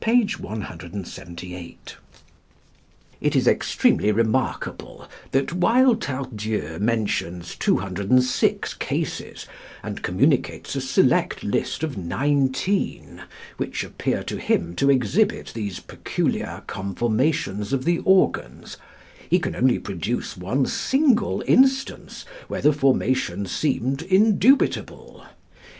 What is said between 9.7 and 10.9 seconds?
and communicates a